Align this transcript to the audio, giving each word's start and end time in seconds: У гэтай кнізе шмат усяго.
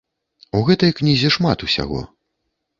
У 0.59 0.61
гэтай 0.69 0.95
кнізе 1.01 1.33
шмат 1.37 1.69
усяго. 1.71 2.05